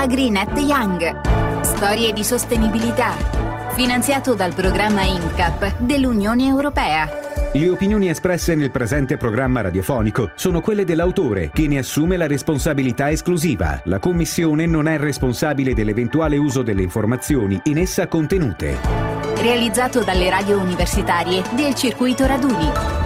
AgriNet 0.00 0.56
Young. 0.56 1.60
Storie 1.60 2.14
di 2.14 2.24
sostenibilità. 2.24 3.12
Finanziato 3.74 4.34
dal 4.34 4.54
programma 4.54 5.02
INCAP 5.02 5.76
dell'Unione 5.76 6.46
Europea. 6.46 7.06
Le 7.52 7.68
opinioni 7.68 8.08
espresse 8.08 8.54
nel 8.54 8.70
presente 8.70 9.18
programma 9.18 9.60
radiofonico 9.60 10.30
sono 10.36 10.62
quelle 10.62 10.84
dell'autore, 10.84 11.50
che 11.52 11.68
ne 11.68 11.76
assume 11.76 12.16
la 12.16 12.26
responsabilità 12.26 13.10
esclusiva. 13.10 13.78
La 13.84 13.98
Commissione 13.98 14.64
non 14.64 14.88
è 14.88 14.96
responsabile 14.96 15.74
dell'eventuale 15.74 16.38
uso 16.38 16.62
delle 16.62 16.82
informazioni 16.82 17.60
in 17.64 17.76
essa 17.76 18.08
contenute. 18.08 18.78
Realizzato 19.36 20.02
dalle 20.02 20.30
radio 20.30 20.60
universitarie 20.60 21.42
del 21.54 21.74
circuito 21.74 22.24
Raduni. 22.24 22.99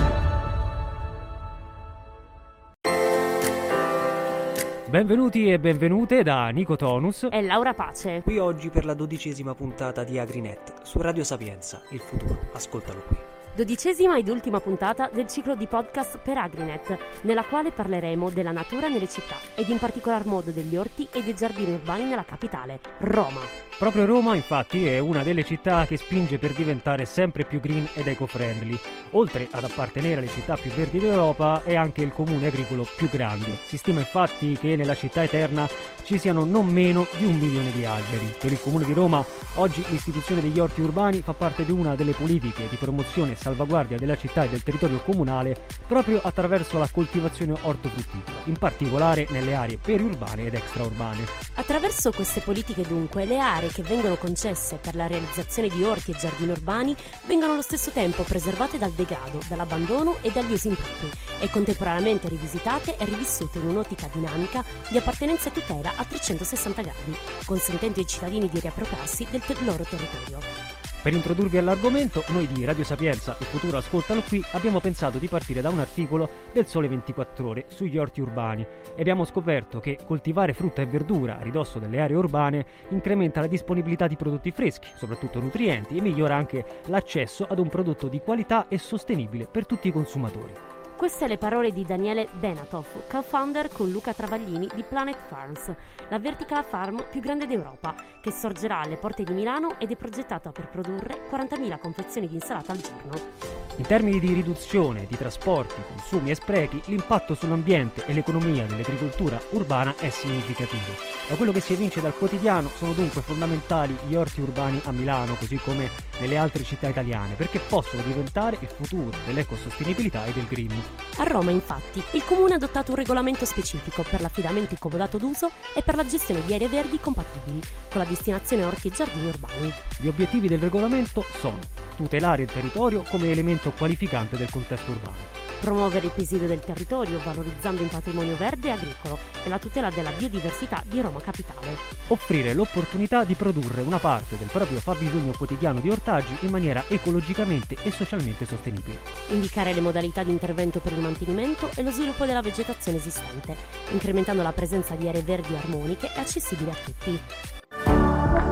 Benvenuti 4.95 5.51
e 5.51 5.59
benvenute 5.59 6.23
da 6.23 6.51
Nico 6.51 6.77
Tonus 6.77 7.27
e 7.29 7.43
Laura 7.43 7.75
Pace. 7.75 8.21
Qui 8.23 8.39
oggi 8.39 8.71
per 8.71 8.85
la 8.85 8.95
dodicesima 8.95 9.53
puntata 9.53 10.05
di 10.05 10.21
AgriNet 10.21 10.83
su 10.83 11.01
Radio 11.01 11.25
Sapienza, 11.25 11.83
il 11.91 11.99
futuro. 11.99 12.39
Ascoltalo 12.53 13.03
qui. 13.09 13.34
Dodicesima 13.55 14.19
ed 14.19 14.27
ultima 14.27 14.59
puntata 14.59 15.09
del 15.13 15.29
ciclo 15.29 15.55
di 15.55 15.69
podcast 15.69 16.19
per 16.19 16.39
AgriNet, 16.39 16.99
nella 17.21 17.45
quale 17.45 17.71
parleremo 17.71 18.31
della 18.31 18.51
natura 18.51 18.89
nelle 18.89 19.09
città 19.09 19.37
ed 19.55 19.69
in 19.69 19.79
particolar 19.79 20.27
modo 20.27 20.51
degli 20.51 20.75
orti 20.75 21.07
e 21.13 21.23
dei 21.23 21.37
giardini 21.37 21.75
urbani 21.75 22.03
nella 22.03 22.25
capitale, 22.25 22.81
Roma. 22.99 23.39
Proprio 23.79 24.07
Roma, 24.07 24.35
infatti, 24.35 24.87
è 24.87 24.99
una 24.99 25.23
delle 25.23 25.45
città 25.45 25.85
che 25.87 25.97
spinge 25.97 26.39
per 26.39 26.53
diventare 26.53 27.05
sempre 27.05 27.45
più 27.45 27.61
green 27.61 27.89
ed 27.95 28.07
eco-friendly. 28.07 28.79
Oltre 29.13 29.47
ad 29.51 29.63
appartenere 29.63 30.21
alle 30.21 30.29
città 30.29 30.57
più 30.57 30.71
verdi 30.71 30.99
d'Europa, 30.99 31.63
è 31.65 31.77
anche 31.77 32.03
il 32.03 32.13
comune 32.13 32.47
agricolo 32.47 32.87
più 32.97 33.09
grande. 33.09 33.59
Si 33.67 33.77
stima 33.77 34.01
infatti 34.01 34.57
che 34.61 34.75
nella 34.75 34.95
città 34.95 35.23
eterna 35.23 35.69
ci 36.05 36.19
siano 36.19 36.45
non 36.45 36.67
meno 36.67 37.07
di 37.19 37.25
un 37.25 37.37
milione 37.37 37.73
di 37.73 37.85
alberi. 37.85 38.35
Per 38.39 38.53
il 38.53 38.61
comune 38.61 38.85
di 38.85 38.93
Roma, 38.93 39.25
oggi 39.55 39.85
l'istituzione 39.89 40.41
degli 40.41 40.61
orti 40.61 40.81
urbani 40.81 41.23
fa 41.23 41.35
parte 41.35 41.65
di 41.65 41.73
una 41.73 41.97
delle 41.97 42.13
politiche 42.13 42.69
di 42.69 42.77
promozione 42.77 43.35
salvaguardia 43.45 43.99
della 43.99 44.17
città 44.17 44.45
e 44.45 44.49
del 44.49 44.63
territorio 44.63 45.03
comunale 45.03 45.55
proprio 45.87 46.19
attraverso 46.23 46.79
la 46.79 46.89
coltivazione 46.91 47.55
ortofrutticola, 47.61 48.39
in 48.45 48.57
particolare 48.57 49.27
nelle 49.29 49.55
aree 49.55 49.77
periurbane 49.77 50.47
ed 50.47 50.55
extraurbane. 50.55 51.27
Attraverso 51.55 52.11
queste 52.11 52.41
politiche 52.41 52.87
dunque 52.87 53.27
le 53.27 53.39
aree 53.39 53.69
che 53.69 53.83
vengono 53.83 54.17
concesse 54.17 54.77
per 54.77 54.95
la 54.95 55.07
realizzazione 55.07 55.69
di 55.69 55.85
orti 55.85 56.13
e 56.13 56.17
giardini 56.17 56.53
urbani 56.53 56.97
vengono 57.27 57.53
allo 57.53 57.63
stesso 57.63 57.91
tempo 57.91 58.23
preservate 58.23 58.79
dal 58.79 58.93
degrado, 58.93 59.41
dall'abbandono 59.47 60.17
e 60.23 60.31
dagli 60.31 60.53
usi 60.53 60.69
impropri 60.69 61.11
e 61.41 61.51
contemporaneamente 61.51 62.29
rivisitate 62.29 62.97
e 62.97 63.05
rivissute 63.05 63.59
in 63.59 63.69
un'ottica 63.69 64.09
dinamica 64.11 64.65
di 64.89 64.97
appartenenza 64.97 65.51
e 65.51 65.53
tutela 65.53 65.93
a 65.97 66.05
360 66.05 66.81
gradi, 66.81 67.17
consentendo 67.45 68.01
ai 68.01 68.07
cittadini 68.07 68.49
di 68.49 68.59
riappropriarsi 68.59 69.27
del 69.31 69.43
te- 69.43 69.57
loro 69.65 69.85
territorio. 69.85 70.84
Per 71.05 71.13
introdurvi 71.13 71.59
all'argomento, 71.59 72.25
noi 72.29 72.47
di 72.47 72.65
Radio 72.65 72.83
Sapienza 72.83 73.37
e 73.39 73.45
Futuro 73.45 73.77
Ascoltalo 73.77 74.23
Qui 74.23 74.43
abbiamo 74.53 74.81
pensato 74.81 75.19
di 75.19 75.29
partire 75.29 75.61
da 75.61 75.69
un 75.69 75.79
articolo 75.79 76.31
del 76.51 76.67
Sole 76.67 76.89
24 76.89 77.47
Ore 77.47 77.67
sugli 77.69 77.99
orti 77.99 78.23
urbani 78.23 78.63
e 78.63 79.01
abbiamo 79.03 79.27
scoperto 79.27 79.81
che 79.81 79.99
coltivare 80.03 80.55
frutta 80.55 80.81
e 80.81 80.87
verdura 80.87 81.39
a 81.39 81.43
ridosso 81.43 81.79
delle 81.79 82.01
aree 82.01 82.17
urbane 82.17 82.65
incrementa 82.89 83.43
la 83.43 83.49
disponibilità 83.49 84.07
di 84.07 84.17
prodotti 84.17 84.51
freschi, 84.51 84.89
soprattutto 84.97 85.41
nutrienti, 85.41 85.99
e 85.99 86.01
migliora 86.01 86.37
anche 86.37 86.65
l'accesso 86.87 87.45
ad 87.47 87.59
un 87.59 87.69
prodotto 87.69 88.09
di 88.09 88.21
qualità 88.21 88.69
e 88.69 88.79
sostenibile 88.79 89.47
per 89.47 89.67
tutti 89.67 89.89
i 89.89 89.93
consumatori. 89.93 90.74
Queste 90.97 91.27
le 91.27 91.39
parole 91.39 91.73
di 91.73 91.85
Daniele 91.85 92.29
Denatov, 92.39 93.09
co-founder 93.11 93.69
con 93.69 93.91
Luca 93.91 94.15
Travaglini 94.15 94.69
di 94.75 94.85
Planet 94.85 95.19
Farms, 95.29 95.75
la 96.09 96.19
vertical 96.19 96.65
farm 96.65 97.05
più 97.11 97.21
grande 97.21 97.47
d'Europa, 97.47 97.95
che 98.23 98.31
sorgerà 98.31 98.81
alle 98.81 98.97
porte 98.97 99.25
di 99.25 99.33
Milano 99.33 99.79
ed 99.79 99.91
è 99.91 99.97
progettata 99.97 100.53
per 100.53 100.69
produrre 100.69 101.29
40.000 101.31 101.79
confezioni 101.79 102.29
di 102.29 102.37
insalata 102.37 102.73
al 102.73 102.79
giorno. 102.79 103.65
In 103.77 103.87
termini 103.87 104.21
di 104.21 104.33
riduzione 104.33 105.05
di 105.07 105.17
trasporti, 105.17 105.83
consumi 105.89 106.31
e 106.31 106.37
sprechi, 106.37 106.81
l'impatto 106.87 107.35
sull'ambiente 107.35 108.07
e 108.07 108.13
l'economia 108.13 108.65
dell'agricoltura 108.65 109.41
urbana 109.51 109.97
è 109.99 110.09
significativo. 110.11 110.93
Da 111.29 111.35
quello 111.35 111.51
che 111.51 111.61
si 111.61 111.73
evince 111.73 112.01
dal 112.01 112.17
quotidiano 112.17 112.69
sono 112.69 112.93
dunque 112.93 113.21
fondamentali 113.21 113.97
gli 114.07 114.15
orti 114.15 114.41
urbani 114.41 114.81
a 114.85 114.93
Milano, 114.93 115.35
così 115.35 115.57
come 115.57 115.91
nelle 116.21 116.37
altre 116.37 116.63
città 116.63 116.87
italiane, 116.87 117.35
perché 117.35 117.59
possono 117.59 118.03
diventare 118.03 118.59
il 118.61 118.69
futuro 118.69 119.11
dell'ecosostenibilità 119.27 120.25
e 120.25 120.33
del 120.33 120.47
green. 120.47 120.83
A 121.19 121.23
Roma, 121.25 121.53
infatti, 121.53 122.03
il 122.13 122.25
comune 122.25 122.55
ha 122.55 122.57
adottato 122.57 122.91
un 122.91 122.97
regolamento 122.97 123.45
specifico 123.45 124.03
per 124.03 124.21
l'affidamento 124.21 124.73
in 124.73 124.81
comodato 124.81 125.17
d'uso 125.17 125.51
e 125.75 125.83
per 125.83 125.95
la 125.95 126.05
gestione 126.05 126.45
di 126.45 126.55
aree 126.55 126.69
verdi 126.69 126.99
compatibili 126.99 127.61
con 127.89 128.01
la 128.01 128.07
destinazione 128.07 128.65
a 128.65 128.67
orti 128.67 128.89
e 128.89 128.91
giardini 128.91 129.29
urbani. 129.29 129.73
Gli 129.99 130.09
obiettivi 130.09 130.49
del 130.49 130.59
regolamento 130.59 131.25
sono 131.39 131.59
tutelare 131.97 132.43
il 132.43 132.51
territorio 132.53 133.05
come 133.09 133.31
elemento 133.31 133.71
qualificante 133.71 134.37
del 134.37 134.51
contesto 134.51 134.91
urbano, 134.91 135.17
promuovere 135.61 136.07
il 136.07 136.13
presidio 136.13 136.47
del 136.47 136.61
territorio 136.61 137.21
valorizzando 137.25 137.83
il 137.83 137.89
patrimonio 137.89 138.37
verde 138.37 138.69
e 138.69 138.71
agricolo 138.73 139.19
e 139.45 139.49
la 139.49 139.59
tutela 139.59 139.91
della 139.91 140.11
biodiversità 140.11 140.83
di 140.87 141.01
Roma 141.01 141.21
Capitale, 141.21 141.77
offrire 142.09 142.55
l'opportunità 142.55 143.25
di 143.25 143.35
produrre 143.35 143.83
una 143.83 143.99
parte 143.99 144.37
del 144.37 144.49
proprio 144.49 144.81
fabbisogno 144.81 145.33
quotidiano 145.37 145.81
di 145.81 145.91
ortaggi 145.91 146.37
in 146.41 146.51
maniera 146.51 146.85
ecologicamente 146.89 147.77
e 147.83 147.91
socialmente 147.91 148.47
sostenibile, 148.47 148.99
indicare 149.29 149.73
le 149.73 149.81
modalità 149.81 150.23
di 150.23 150.31
intervento 150.31 150.81
per 150.81 150.93
il 150.93 151.01
mantenimento 151.01 151.71
e 151.75 151.83
lo 151.83 151.91
sviluppo 151.91 152.25
della 152.25 152.43
vegetazione 152.43 152.99
esistente, 152.99 153.57
incrementando 153.91 154.43
la 154.43 154.53
presenza 154.53 154.95
di 154.95 155.09
aree 155.09 155.23
verdi 155.23 155.55
armoniche 155.55 156.11
e 156.15 156.21
accessibili 156.21 156.71
a 156.71 156.77
tutti. 156.85 157.21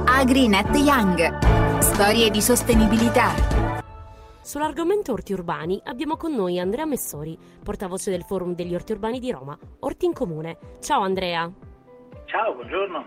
AgriNet 0.05 0.77
Young. 0.77 1.81
Storie 1.81 2.31
di 2.31 2.41
sostenibilità. 2.41 3.72
Sull'argomento 4.45 5.13
orti 5.13 5.33
urbani 5.33 5.81
abbiamo 5.85 6.17
con 6.17 6.35
noi 6.35 6.59
Andrea 6.59 6.85
Messori, 6.85 7.39
portavoce 7.63 8.11
del 8.11 8.25
Forum 8.25 8.57
degli 8.57 8.75
Orti 8.75 8.91
Urbani 8.91 9.21
di 9.21 9.31
Roma, 9.31 9.57
Orti 9.79 10.05
in 10.05 10.13
Comune. 10.13 10.59
Ciao 10.81 11.03
Andrea. 11.03 11.49
Ciao, 12.25 12.53
buongiorno. 12.53 13.07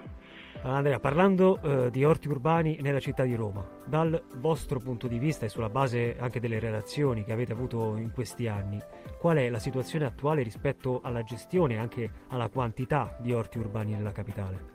Andrea, 0.61 0.97
parlando 1.01 1.59
eh, 1.61 1.91
di 1.91 2.05
orti 2.05 2.29
urbani 2.29 2.77
nella 2.79 3.01
città 3.01 3.23
di 3.23 3.35
Roma, 3.35 3.67
dal 3.85 4.23
vostro 4.37 4.79
punto 4.79 5.07
di 5.07 5.19
vista 5.19 5.45
e 5.45 5.49
sulla 5.49 5.69
base 5.69 6.15
anche 6.17 6.39
delle 6.39 6.57
relazioni 6.57 7.25
che 7.25 7.33
avete 7.33 7.51
avuto 7.51 7.97
in 7.97 8.11
questi 8.13 8.47
anni, 8.47 8.81
qual 9.19 9.35
è 9.35 9.49
la 9.49 9.59
situazione 9.59 10.05
attuale 10.05 10.41
rispetto 10.41 11.01
alla 11.03 11.21
gestione 11.23 11.73
e 11.73 11.79
anche 11.79 12.11
alla 12.29 12.47
quantità 12.47 13.13
di 13.19 13.33
orti 13.33 13.57
urbani 13.59 13.91
nella 13.93 14.13
capitale? 14.13 14.73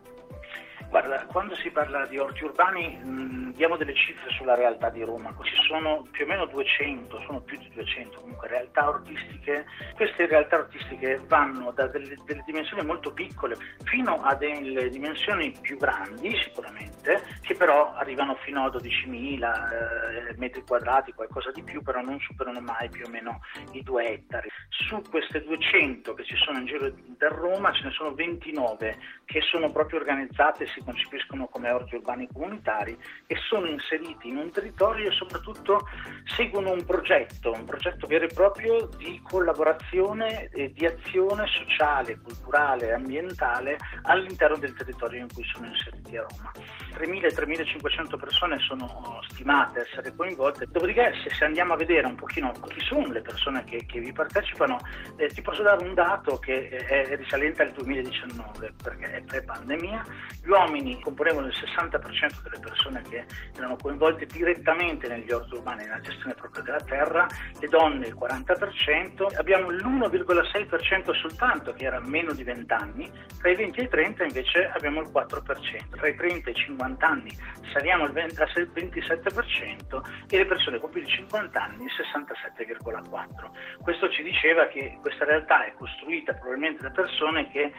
Guarda, 0.90 1.24
quando 1.26 1.54
si 1.54 1.70
parla 1.70 2.04
di 2.06 2.18
orti 2.18 2.42
urbani 2.42 2.96
mh, 2.96 3.52
diamo 3.54 3.76
delle 3.76 3.94
cifre 3.94 4.28
sulla 4.30 4.56
realtà 4.56 4.90
di 4.90 5.04
Roma, 5.04 5.32
ci 5.42 5.54
sono 5.68 6.04
più 6.10 6.24
o 6.24 6.26
meno 6.26 6.46
200, 6.46 7.20
sono 7.26 7.40
più 7.40 7.58
di 7.58 7.70
200 7.72 8.20
comunque 8.20 8.48
realtà 8.48 8.86
artistiche. 8.86 9.66
Queste 9.94 10.26
realtà 10.26 10.56
artistiche 10.56 11.20
vanno 11.28 11.70
da 11.70 11.86
delle, 11.86 12.16
delle 12.24 12.42
dimensioni 12.44 12.84
molto 12.84 13.12
piccole 13.12 13.56
fino 13.84 14.20
a 14.22 14.34
delle 14.34 14.88
dimensioni 14.88 15.54
più 15.60 15.76
grandi 15.76 16.36
sicuramente, 16.42 17.22
che 17.42 17.54
però 17.54 17.94
arrivano 17.94 18.34
fino 18.42 18.64
a 18.64 18.68
12.000 18.68 20.30
eh, 20.30 20.34
metri 20.38 20.64
quadrati, 20.66 21.12
qualcosa 21.12 21.52
di 21.52 21.62
più, 21.62 21.82
però 21.82 22.00
non 22.00 22.18
superano 22.18 22.60
mai 22.60 22.88
più 22.88 23.04
o 23.06 23.10
meno 23.10 23.40
i 23.72 23.82
2 23.84 24.08
ettari. 24.08 24.48
Su 24.70 25.00
queste 25.08 25.44
200 25.44 26.14
che 26.14 26.24
ci 26.24 26.34
sono 26.34 26.58
in 26.58 26.66
giro 26.66 26.90
per 27.16 27.30
Roma 27.30 27.70
ce 27.72 27.84
ne 27.84 27.90
sono 27.92 28.12
29 28.12 28.98
che 29.24 29.40
sono 29.42 29.70
proprio 29.70 30.00
organizzate 30.00 30.66
si 30.66 30.79
concepiscono 30.84 31.46
come 31.48 31.70
orti 31.70 31.96
urbani 31.96 32.28
comunitari 32.32 32.96
e 33.26 33.36
sono 33.48 33.66
inseriti 33.66 34.28
in 34.28 34.36
un 34.36 34.50
territorio 34.50 35.08
e 35.08 35.12
soprattutto 35.12 35.88
seguono 36.36 36.72
un 36.72 36.84
progetto, 36.84 37.52
un 37.52 37.64
progetto 37.64 38.06
vero 38.06 38.24
e 38.24 38.34
proprio 38.34 38.88
di 38.96 39.20
collaborazione 39.22 40.48
e 40.48 40.72
di 40.72 40.86
azione 40.86 41.46
sociale, 41.46 42.18
culturale 42.20 42.88
e 42.88 42.92
ambientale 42.92 43.78
all'interno 44.02 44.56
del 44.56 44.74
territorio 44.74 45.20
in 45.20 45.28
cui 45.32 45.44
sono 45.44 45.66
inseriti 45.66 46.16
a 46.16 46.26
Roma. 46.28 46.52
3.000-3.500 46.90 48.18
persone 48.18 48.58
sono 48.58 49.20
stimate 49.28 49.86
essere 49.88 50.14
coinvolte, 50.14 50.66
dopodiché 50.66 51.12
se, 51.28 51.44
andiamo 51.44 51.74
a 51.74 51.76
vedere 51.76 52.06
un 52.06 52.16
pochino 52.16 52.52
chi 52.68 52.80
sono 52.80 53.06
le 53.06 53.22
persone 53.22 53.64
che, 53.64 53.86
che 53.86 54.00
vi 54.00 54.12
partecipano, 54.12 54.78
eh, 55.16 55.28
ti 55.28 55.40
posso 55.40 55.62
dare 55.62 55.84
un 55.84 55.94
dato 55.94 56.38
che 56.38 56.68
è 56.68 57.16
risalente 57.16 57.62
al 57.62 57.72
2019 57.72 58.74
perché 58.82 59.10
è 59.12 59.22
pre-pandemia, 59.22 60.04
gli 60.42 60.48
uomini 60.48 60.69
uomini 60.70 61.00
componevano 61.00 61.48
il 61.48 61.54
60% 61.54 62.42
delle 62.42 62.60
persone 62.60 63.02
che 63.08 63.24
erano 63.56 63.76
coinvolte 63.76 64.26
direttamente 64.26 65.08
negli 65.08 65.30
orti 65.32 65.54
urbani, 65.54 65.82
nella 65.82 66.00
gestione 66.00 66.34
proprio 66.34 66.62
della 66.62 66.80
terra, 66.80 67.26
le 67.58 67.66
donne 67.66 68.06
il 68.06 68.16
40%, 68.16 69.36
abbiamo 69.36 69.70
l'1,6% 69.70 71.12
soltanto 71.14 71.72
che 71.72 71.84
era 71.84 71.98
meno 72.00 72.32
di 72.32 72.44
20 72.44 72.72
anni, 72.72 73.10
tra 73.40 73.50
i 73.50 73.56
20 73.56 73.80
e 73.80 73.82
i 73.82 73.88
30 73.88 74.24
invece 74.24 74.70
abbiamo 74.72 75.00
il 75.00 75.10
4%, 75.12 75.96
tra 75.96 76.08
i 76.08 76.14
30 76.14 76.48
e 76.48 76.52
i 76.52 76.54
50 76.54 77.06
anni 77.06 77.36
saliamo 77.72 78.04
al 78.04 78.12
27% 78.12 80.02
e 80.28 80.36
le 80.36 80.46
persone 80.46 80.78
con 80.78 80.90
più 80.90 81.00
di 81.00 81.08
50 81.08 81.60
anni 81.60 81.84
il 81.84 81.90
67,4%. 81.90 83.82
Questo 83.82 84.08
ci 84.10 84.22
diceva 84.22 84.66
che 84.66 84.98
questa 85.00 85.24
realtà 85.24 85.64
è 85.64 85.72
costruita 85.74 86.32
probabilmente 86.34 86.82
da 86.82 86.90
persone 86.90 87.50
che 87.50 87.62
eh, 87.62 87.72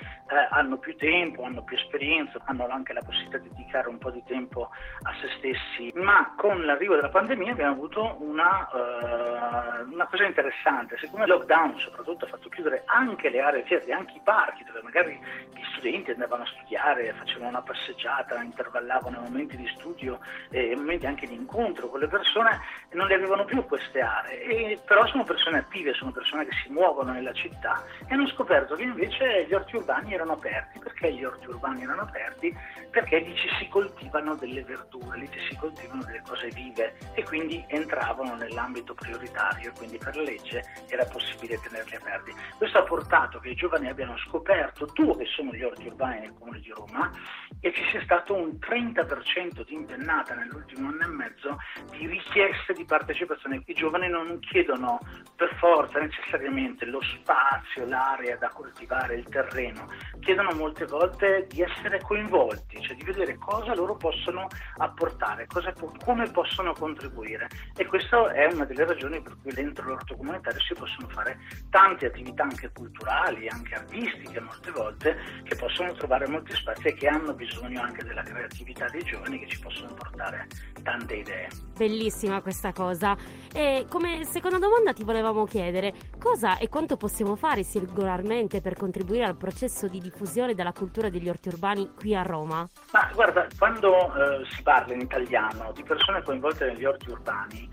hanno 0.50 0.78
più 0.78 0.96
tempo, 0.98 1.44
hanno 1.44 1.64
più 1.64 1.78
esperienza, 1.78 2.42
hanno 2.46 2.64
anche 2.82 2.94
la 2.94 3.02
possibilità 3.02 3.38
di 3.38 3.50
dedicare 3.50 3.88
un 3.88 3.98
po' 3.98 4.10
di 4.10 4.24
tempo 4.26 4.70
a 5.04 5.14
se 5.22 5.30
stessi, 5.38 5.92
ma 5.96 6.34
con 6.36 6.66
l'arrivo 6.66 6.96
della 6.96 7.10
pandemia 7.10 7.52
abbiamo 7.52 7.74
avuto 7.74 8.18
una, 8.20 8.68
uh, 8.72 9.92
una 9.92 10.08
cosa 10.08 10.26
interessante, 10.26 10.98
siccome 10.98 11.24
il 11.24 11.30
lockdown 11.30 11.78
soprattutto 11.78 12.26
ha 12.26 12.28
fatto 12.28 12.50
chiudere 12.50 12.84
anche 12.86 13.30
le 13.30 13.40
aree 13.40 13.64
verdi, 13.64 13.92
anche 13.92 14.18
i 14.18 14.22
parchi 14.24 14.64
dove 14.64 14.82
magari 14.82 15.20
gli 15.54 15.64
studenti 15.82 16.12
andavano 16.12 16.44
a 16.44 16.46
studiare, 16.46 17.12
facevano 17.14 17.50
una 17.50 17.62
passeggiata, 17.64 18.40
intervallavano 18.42 19.20
momenti 19.20 19.58
di 19.58 19.68
studio 19.80 20.20
e 20.52 20.76
momenti 20.76 21.08
anche 21.08 21.26
di 21.26 21.34
incontro 21.34 21.90
con 21.90 22.00
le 22.00 22.08
persone, 22.08 22.60
non 22.92 23.08
le 23.08 23.16
avevano 23.16 23.46
più 23.46 23.66
queste 23.66 24.00
aree, 24.00 24.44
e, 24.44 24.80
però 24.86 25.06
sono 25.08 25.24
persone 25.24 25.58
attive, 25.58 25.94
sono 25.94 26.12
persone 26.12 26.46
che 26.46 26.56
si 26.64 26.72
muovono 26.72 27.12
nella 27.12 27.34
città 27.34 27.84
e 28.08 28.14
hanno 28.14 28.28
scoperto 28.28 28.76
che 28.76 28.84
invece 28.84 29.46
gli 29.48 29.54
orti 29.54 29.76
urbani 29.76 30.14
erano 30.14 30.34
aperti. 30.34 30.78
Perché 30.80 31.14
gli 31.14 31.24
orti 31.24 31.48
urbani 31.48 31.82
erano 31.82 32.02
aperti? 32.02 32.56
Perché 32.92 33.20
lì 33.20 33.36
ci 33.36 33.50
si 33.58 33.68
coltivano 33.70 34.36
delle 34.36 34.62
verdure, 34.64 35.18
lì 35.18 35.30
ci 35.32 35.40
si 35.50 35.58
coltivano 35.58 36.04
delle 36.04 36.22
cose 36.28 36.50
vive 36.50 36.96
e 37.16 37.24
quindi 37.24 37.64
entravano 37.68 38.36
nell'ambito 38.36 38.94
prioritario, 38.94 39.72
quindi 39.78 39.98
per 39.98 40.16
legge 40.16 40.62
era 40.90 41.06
possibile 41.06 41.60
tenerli 41.60 41.96
aperti. 41.96 42.36
Questo 42.58 42.78
ha 42.78 42.84
portato 42.84 43.40
che 43.40 43.50
i 43.50 43.56
giovani 43.56 43.90
abbiano 43.90 44.16
scoperto 44.18 44.86
due 44.94 45.18
che 45.18 45.26
sono 45.26 45.52
gli 45.54 45.64
orti 45.64 45.71
urbani 45.80 46.20
nel 46.20 46.34
comune 46.38 46.60
di 46.60 46.72
Roma 46.72 47.12
e 47.60 47.72
ci 47.74 47.84
sia 47.92 48.02
stato 48.02 48.34
un 48.34 48.58
30% 48.60 49.66
di 49.66 49.74
impennata 49.74 50.34
nell'ultimo 50.34 50.90
anno 50.90 51.04
e 51.04 51.08
mezzo 51.08 51.58
di 51.92 52.08
richieste 52.08 52.74
di 52.74 52.86
partecipazione. 52.86 53.62
I 53.66 53.74
giovani 53.74 54.10
non 54.10 54.40
chiedono 54.40 55.00
per 55.36 55.56
forza 55.58 56.00
necessariamente 56.00 56.86
lo 56.86 57.02
spazio, 57.02 57.86
l'area 57.86 58.36
da 58.38 58.50
coltivare, 58.50 59.16
il 59.16 59.28
terreno, 59.30 59.88
chiedono 60.20 60.54
molte 60.54 60.86
volte 60.86 61.48
di 61.50 61.62
essere 61.62 62.02
coinvolti, 62.02 62.82
cioè 62.82 62.96
di 62.96 63.04
vedere 63.04 63.38
cosa 63.38 63.76
loro 63.76 63.96
possono 63.96 64.48
apportare, 64.78 65.46
cosa, 65.46 65.74
come 66.04 66.30
possono 66.32 66.74
contribuire. 66.74 67.48
E 67.76 67.86
questa 67.86 68.32
è 68.32 68.52
una 68.52 68.66
delle 68.66 68.86
ragioni 68.86 69.22
per 69.22 69.38
cui 69.42 69.52
dentro 69.54 69.88
l'orto 69.88 70.16
comunitario 70.16 70.60
si 70.62 70.74
possono 70.74 71.08
fare 71.10 71.40
tante 71.70 72.08
attività 72.08 72.44
anche 72.44 72.72
culturali, 72.74 73.48
anche 73.48 73.76
artistiche 73.76 74.40
molte 74.40 74.72
volte, 74.72 75.18
che 75.44 75.56
possono 75.62 75.94
trovare 75.94 76.28
molti 76.28 76.56
spazi 76.56 76.88
e 76.88 76.94
che 76.96 77.08
hanno 77.08 77.34
bisogno 77.34 77.84
anche 77.84 78.04
della 78.04 78.24
creatività 78.24 78.88
dei 78.88 79.04
giovani 79.04 79.38
che 79.38 79.48
ci 79.48 79.60
possono 79.60 79.94
portare 79.94 80.48
tante 80.82 81.18
idee. 81.18 81.50
Bellissima 81.78 82.42
questa 82.42 82.74
cosa. 82.74 83.16
E 83.54 83.86
come 83.88 84.26
seconda 84.26 84.58
domanda 84.58 84.92
ti 84.92 85.04
volevamo 85.04 85.46
chiedere 85.46 85.94
cosa 86.18 86.58
e 86.58 86.68
quanto 86.68 86.98
possiamo 86.98 87.36
fare 87.36 87.62
singolarmente 87.62 88.60
per 88.60 88.76
contribuire 88.76 89.24
al 89.24 89.38
processo 89.38 89.88
di 89.88 90.00
diffusione 90.00 90.56
della 90.56 90.74
cultura 90.74 91.10
degli 91.10 91.30
orti 91.30 91.50
urbani 91.50 91.92
qui 91.96 92.16
a 92.16 92.24
Roma? 92.24 92.68
Ma 92.92 93.12
guarda, 93.14 93.46
quando 93.60 93.94
eh, 94.16 94.46
si 94.50 94.64
parla 94.64 94.96
in 94.96 95.02
italiano 95.02 95.72
di 95.74 95.84
persone 95.84 96.24
coinvolte 96.24 96.66
negli 96.66 96.86
orti 96.86 97.12
urbani, 97.12 97.70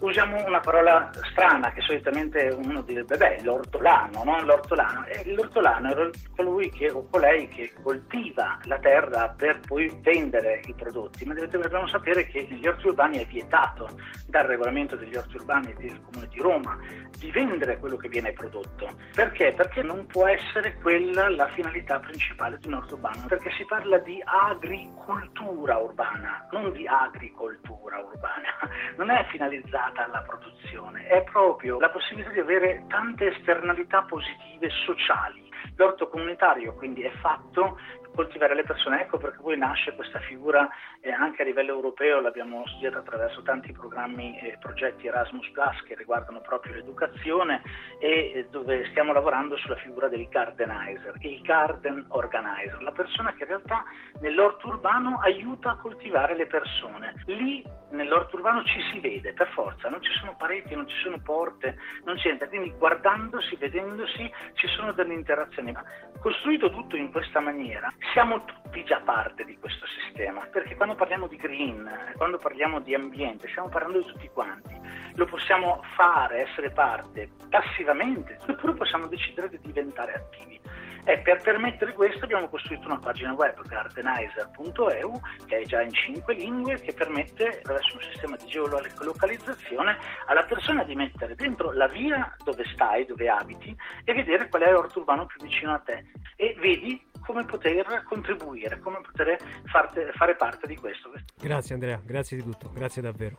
usiamo 0.00 0.44
una 0.44 0.60
parola 0.60 1.10
strana 1.30 1.72
che 1.72 1.80
solitamente 1.80 2.48
uno 2.56 2.82
direbbe, 2.82 3.16
beh, 3.16 3.42
l'ortolano, 3.42 4.24
no? 4.24 4.42
L'ortolano. 4.42 5.04
L'ortolano 5.24 5.90
è 5.90 6.10
colui 6.36 6.70
che, 6.70 6.90
o 6.90 7.06
colei 7.08 7.48
che 7.48 7.72
coltiva 7.82 8.58
la 8.64 8.78
terra 8.78 9.28
per 9.36 9.60
poi 9.66 9.92
vendere 10.02 10.60
i 10.66 10.74
prodotti, 10.74 11.24
ma 11.24 11.34
dobbiamo 11.34 11.86
sapere 11.88 12.26
che 12.26 12.46
negli 12.48 12.66
orti 12.66 12.88
urbani 12.88 13.18
è 13.18 13.26
vietato 13.26 13.88
dal 14.26 14.44
regolamento 14.44 14.96
degli 14.96 15.14
orti 15.16 15.36
urbani 15.36 15.74
del 15.78 16.00
Comune 16.02 16.28
di 16.28 16.40
Roma 16.40 16.78
di 17.18 17.30
vendere 17.30 17.78
quello 17.78 17.96
che 17.96 18.08
viene 18.08 18.32
prodotto. 18.32 18.90
Perché? 19.14 19.52
Perché 19.52 19.82
non 19.82 20.06
può 20.06 20.26
essere 20.26 20.74
quella 20.80 21.28
la 21.30 21.48
finalità 21.48 21.98
principale 22.00 22.58
di 22.58 22.66
un 22.66 22.74
orto 22.74 22.94
urbano, 22.94 23.26
perché 23.26 23.50
si 23.52 23.64
parla 23.64 23.98
di 23.98 24.20
agricoltura 24.24 25.78
urbana, 25.78 26.46
non 26.50 26.72
di 26.72 26.86
agricoltura 26.86 27.98
urbana, 27.98 28.48
non 28.96 29.10
è 29.10 29.24
finalizzata 29.30 29.83
alla 29.92 30.22
produzione, 30.22 31.06
è 31.06 31.22
proprio 31.24 31.78
la 31.78 31.90
possibilità 31.90 32.30
di 32.30 32.40
avere 32.40 32.84
tante 32.88 33.36
esternalità 33.36 34.02
positive 34.02 34.70
sociali. 34.84 35.42
L'orto 35.76 36.08
comunitario 36.08 36.74
quindi 36.74 37.02
è 37.02 37.10
fatto 37.20 37.78
coltivare 38.14 38.54
le 38.54 38.64
persone. 38.64 39.00
Ecco 39.00 39.18
perché 39.18 39.38
poi 39.40 39.56
nasce 39.56 39.94
questa 39.94 40.18
figura 40.20 40.68
eh, 41.00 41.10
anche 41.10 41.42
a 41.42 41.44
livello 41.44 41.72
europeo, 41.72 42.20
l'abbiamo 42.20 42.66
studiata 42.66 42.98
attraverso 42.98 43.42
tanti 43.42 43.72
programmi 43.72 44.38
e 44.40 44.58
progetti 44.60 45.06
Erasmus 45.06 45.50
Plus 45.50 45.82
che 45.84 45.94
riguardano 45.94 46.40
proprio 46.40 46.74
l'educazione 46.74 47.62
e 47.98 48.32
eh, 48.34 48.46
dove 48.50 48.86
stiamo 48.90 49.12
lavorando 49.12 49.56
sulla 49.56 49.76
figura 49.76 50.08
del 50.08 50.28
gardenizer, 50.28 51.14
il 51.20 51.40
garden 51.42 52.04
organizer, 52.08 52.82
la 52.82 52.92
persona 52.92 53.32
che 53.32 53.42
in 53.42 53.48
realtà 53.48 53.84
nell'orto 54.20 54.68
urbano 54.68 55.18
aiuta 55.20 55.70
a 55.70 55.76
coltivare 55.76 56.36
le 56.36 56.46
persone. 56.46 57.14
Lì 57.26 57.64
nell'orto 57.90 58.36
urbano 58.36 58.64
ci 58.64 58.80
si 58.92 59.00
vede 59.00 59.32
per 59.32 59.48
forza, 59.48 59.88
non 59.88 60.02
ci 60.02 60.12
sono 60.18 60.34
pareti, 60.36 60.74
non 60.74 60.88
ci 60.88 60.96
sono 61.02 61.18
porte, 61.22 61.76
non 62.04 62.16
c'è 62.16 62.34
niente, 62.34 62.48
quindi 62.48 62.72
guardandosi, 62.76 63.56
vedendosi 63.56 64.30
ci 64.54 64.66
sono 64.68 64.92
delle 64.92 65.14
interazioni. 65.14 65.72
Ma 65.72 65.84
costruito 66.20 66.70
tutto 66.70 66.96
in 66.96 67.10
questa 67.10 67.40
maniera 67.40 67.92
siamo 68.12 68.44
tutti 68.44 68.84
già 68.84 69.00
parte 69.00 69.44
di 69.44 69.56
questo 69.58 69.86
sistema, 69.86 70.40
perché 70.50 70.74
quando 70.76 70.94
parliamo 70.94 71.26
di 71.26 71.36
green, 71.36 71.88
quando 72.16 72.38
parliamo 72.38 72.80
di 72.80 72.94
ambiente, 72.94 73.48
stiamo 73.48 73.68
parlando 73.68 73.98
di 73.98 74.06
tutti 74.06 74.28
quanti. 74.32 74.74
Lo 75.14 75.26
possiamo 75.26 75.80
fare, 75.94 76.48
essere 76.48 76.70
parte 76.70 77.30
passivamente, 77.48 78.38
oppure 78.46 78.74
possiamo 78.74 79.06
decidere 79.06 79.48
di 79.48 79.58
diventare 79.60 80.14
attivi. 80.14 80.60
E 81.06 81.18
per 81.18 81.42
permettere 81.42 81.92
questo 81.92 82.24
abbiamo 82.24 82.48
costruito 82.48 82.86
una 82.86 82.98
pagina 82.98 83.34
web, 83.34 83.60
gardenizer.eu, 83.66 85.20
che 85.46 85.58
è 85.58 85.64
già 85.66 85.82
in 85.82 85.92
cinque 85.92 86.32
lingue, 86.32 86.80
che 86.80 86.94
permette, 86.94 87.58
attraverso 87.58 87.96
un 87.96 88.02
sistema 88.10 88.36
di 88.36 88.46
geolocalizzazione, 88.46 89.98
alla 90.26 90.44
persona 90.44 90.82
di 90.82 90.94
mettere 90.94 91.34
dentro 91.34 91.72
la 91.72 91.88
via 91.88 92.34
dove 92.42 92.64
stai, 92.72 93.04
dove 93.04 93.28
abiti, 93.28 93.76
e 94.04 94.14
vedere 94.14 94.48
qual 94.48 94.62
è 94.62 94.72
l'orto 94.72 95.00
urbano 95.00 95.26
più 95.26 95.42
vicino 95.42 95.74
a 95.74 95.78
te. 95.78 96.06
E 96.36 96.56
vedi 96.58 97.12
come 97.26 97.44
poter 97.44 98.04
contribuire, 98.08 98.78
come 98.80 99.00
poter 99.00 99.38
farte, 99.64 100.12
fare 100.14 100.36
parte 100.36 100.66
di 100.66 100.76
questo. 100.76 101.12
Grazie 101.40 101.74
Andrea, 101.74 102.00
grazie 102.04 102.36
di 102.36 102.42
tutto, 102.42 102.70
grazie 102.72 103.02
davvero. 103.02 103.36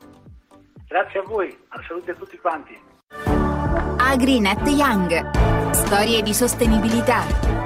Grazie 0.88 1.20
a 1.20 1.24
voi, 1.24 1.58
a 1.70 1.82
salute 1.88 2.12
a 2.12 2.16
tutti 2.16 2.38
quanti. 2.38 2.78
AgriNet 3.98 4.68
Young, 4.68 5.72
storie 5.72 6.22
di 6.22 6.34
sostenibilità. 6.34 7.64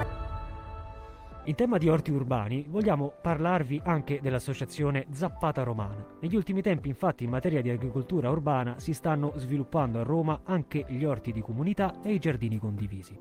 In 1.44 1.56
tema 1.56 1.80
di 1.80 1.90
orti 1.90 2.12
urbani 2.12 2.66
vogliamo 2.68 3.12
parlarvi 3.22 3.82
anche 3.84 4.20
dell'associazione 4.22 5.08
Zappata 5.10 5.64
Romana. 5.64 6.06
Negli 6.22 6.36
ultimi 6.36 6.62
tempi 6.62 6.90
infatti 6.90 7.24
in 7.24 7.32
materia 7.32 7.62
di 7.62 7.72
agricoltura 7.72 8.30
urbana 8.30 8.80
si 8.80 8.94
stanno 8.94 9.34
sviluppando 9.36 10.00
a 10.00 10.04
Roma 10.04 10.42
anche 10.44 10.86
gli 10.88 11.04
orti 11.04 11.32
di 11.32 11.42
comunità 11.42 12.02
e 12.04 12.14
i 12.14 12.20
giardini 12.20 12.60
condivisi. 12.60 13.20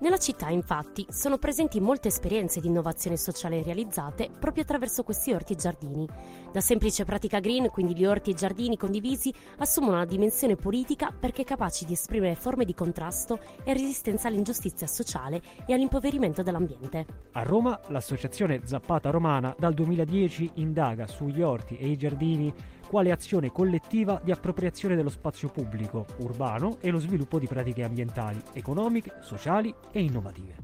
Nella 0.00 0.16
città, 0.16 0.48
infatti, 0.48 1.04
sono 1.10 1.36
presenti 1.36 1.78
molte 1.78 2.08
esperienze 2.08 2.58
di 2.58 2.68
innovazione 2.68 3.18
sociale 3.18 3.62
realizzate 3.62 4.30
proprio 4.30 4.62
attraverso 4.62 5.02
questi 5.02 5.30
orti 5.30 5.52
e 5.52 5.56
giardini. 5.56 6.08
Da 6.50 6.62
semplice 6.62 7.04
pratica 7.04 7.38
green, 7.38 7.68
quindi 7.68 7.94
gli 7.94 8.06
orti 8.06 8.30
e 8.30 8.34
giardini 8.34 8.78
condivisi, 8.78 9.30
assumono 9.58 9.96
una 9.96 10.06
dimensione 10.06 10.56
politica 10.56 11.12
perché 11.12 11.44
capaci 11.44 11.84
di 11.84 11.92
esprimere 11.92 12.34
forme 12.34 12.64
di 12.64 12.72
contrasto 12.72 13.40
e 13.62 13.74
resistenza 13.74 14.28
all'ingiustizia 14.28 14.86
sociale 14.86 15.42
e 15.66 15.74
all'impoverimento 15.74 16.42
dell'ambiente. 16.42 17.04
A 17.32 17.42
Roma, 17.42 17.78
l'associazione 17.88 18.62
Zappata 18.64 19.10
Romana 19.10 19.54
dal 19.58 19.74
2010 19.74 20.52
indaga 20.54 21.06
sugli 21.06 21.42
orti 21.42 21.76
e 21.76 21.86
i 21.86 21.98
giardini 21.98 22.50
quale 22.90 23.12
azione 23.12 23.52
collettiva 23.52 24.20
di 24.20 24.32
appropriazione 24.32 24.96
dello 24.96 25.10
spazio 25.10 25.48
pubblico 25.48 26.06
urbano 26.16 26.78
e 26.80 26.90
lo 26.90 26.98
sviluppo 26.98 27.38
di 27.38 27.46
pratiche 27.46 27.84
ambientali, 27.84 28.42
economiche, 28.52 29.12
sociali 29.20 29.72
e 29.92 30.02
innovative. 30.02 30.56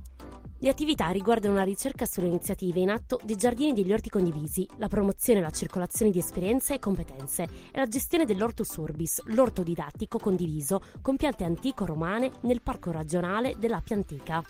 Le 0.58 0.68
attività 0.68 1.10
riguardano 1.10 1.54
la 1.54 1.62
ricerca 1.62 2.04
sulle 2.04 2.26
iniziative 2.26 2.80
in 2.80 2.90
atto 2.90 3.20
dei 3.22 3.36
giardini 3.36 3.72
degli 3.72 3.92
orti 3.92 4.08
condivisi, 4.08 4.66
la 4.78 4.88
promozione 4.88 5.38
e 5.38 5.42
la 5.42 5.50
circolazione 5.50 6.10
di 6.10 6.18
esperienze 6.18 6.74
e 6.74 6.78
competenze 6.80 7.44
e 7.44 7.78
la 7.78 7.86
gestione 7.86 8.24
dell'orto 8.24 8.64
Surbis, 8.64 9.22
l'orto 9.26 9.62
didattico 9.62 10.18
condiviso 10.18 10.80
con 11.02 11.16
piante 11.16 11.44
antico-romane 11.44 12.32
nel 12.40 12.60
parco 12.60 12.90
regionale 12.90 13.54
dell'Appia 13.56 13.94
Antica. 13.94 14.42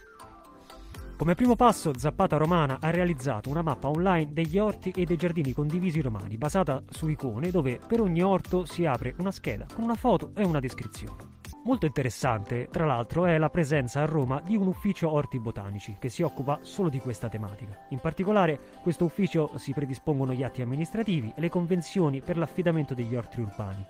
Come 1.16 1.34
primo 1.34 1.56
passo, 1.56 1.96
Zappata 1.96 2.36
Romana 2.36 2.76
ha 2.78 2.90
realizzato 2.90 3.48
una 3.48 3.62
mappa 3.62 3.88
online 3.88 4.34
degli 4.34 4.58
orti 4.58 4.90
e 4.90 5.06
dei 5.06 5.16
giardini 5.16 5.54
condivisi 5.54 6.02
romani, 6.02 6.36
basata 6.36 6.82
su 6.90 7.08
icone 7.08 7.50
dove 7.50 7.80
per 7.84 8.02
ogni 8.02 8.22
orto 8.22 8.66
si 8.66 8.84
apre 8.84 9.14
una 9.16 9.32
scheda 9.32 9.64
con 9.72 9.84
una 9.84 9.94
foto 9.94 10.32
e 10.36 10.44
una 10.44 10.60
descrizione. 10.60 11.34
Molto 11.64 11.86
interessante, 11.86 12.68
tra 12.70 12.84
l'altro, 12.84 13.24
è 13.24 13.38
la 13.38 13.48
presenza 13.48 14.02
a 14.02 14.04
Roma 14.04 14.42
di 14.44 14.56
un 14.56 14.66
ufficio 14.66 15.10
orti 15.10 15.40
botanici 15.40 15.96
che 15.98 16.10
si 16.10 16.20
occupa 16.20 16.58
solo 16.60 16.90
di 16.90 17.00
questa 17.00 17.30
tematica. 17.30 17.86
In 17.88 17.98
particolare, 17.98 18.60
questo 18.82 19.06
ufficio 19.06 19.52
si 19.56 19.72
predispongono 19.72 20.34
gli 20.34 20.42
atti 20.42 20.60
amministrativi 20.60 21.32
e 21.34 21.40
le 21.40 21.48
convenzioni 21.48 22.20
per 22.20 22.36
l'affidamento 22.36 22.92
degli 22.92 23.16
orti 23.16 23.40
urbani. 23.40 23.84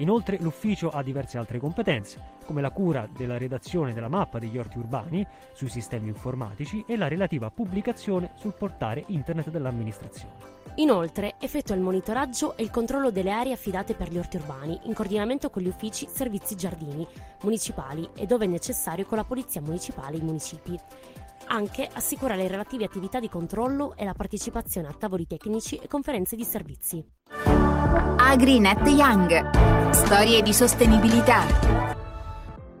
Inoltre 0.00 0.38
l'ufficio 0.40 0.88
ha 0.88 1.02
diverse 1.02 1.36
altre 1.36 1.58
competenze, 1.58 2.38
come 2.46 2.62
la 2.62 2.70
cura 2.70 3.06
della 3.14 3.36
redazione 3.36 3.92
della 3.92 4.08
mappa 4.08 4.38
degli 4.38 4.56
orti 4.56 4.78
urbani 4.78 5.26
sui 5.52 5.68
sistemi 5.68 6.08
informatici 6.08 6.82
e 6.86 6.96
la 6.96 7.06
relativa 7.06 7.50
pubblicazione 7.50 8.32
sul 8.36 8.54
portale 8.54 9.04
internet 9.08 9.50
dell'amministrazione. 9.50 10.58
Inoltre 10.76 11.34
effettua 11.38 11.74
il 11.74 11.82
monitoraggio 11.82 12.56
e 12.56 12.62
il 12.62 12.70
controllo 12.70 13.10
delle 13.10 13.30
aree 13.30 13.52
affidate 13.52 13.94
per 13.94 14.10
gli 14.10 14.16
orti 14.16 14.36
urbani 14.36 14.80
in 14.84 14.94
coordinamento 14.94 15.50
con 15.50 15.62
gli 15.62 15.68
uffici 15.68 16.06
servizi 16.08 16.56
giardini 16.56 17.06
municipali 17.42 18.08
e 18.14 18.24
dove 18.24 18.46
è 18.46 18.48
necessario 18.48 19.04
con 19.04 19.18
la 19.18 19.24
polizia 19.24 19.60
municipale 19.60 20.16
e 20.16 20.20
i 20.20 20.22
municipi. 20.22 20.78
Anche 21.48 21.86
assicura 21.92 22.36
le 22.36 22.48
relative 22.48 22.84
attività 22.84 23.20
di 23.20 23.28
controllo 23.28 23.94
e 23.96 24.04
la 24.04 24.14
partecipazione 24.14 24.88
a 24.88 24.94
tavoli 24.94 25.26
tecnici 25.26 25.76
e 25.76 25.88
conferenze 25.88 26.36
di 26.36 26.44
servizi. 26.44 27.69
AgriNet 28.30 28.86
Young. 28.86 29.90
Storie 29.90 30.40
di 30.40 30.52
sostenibilità. 30.52 31.42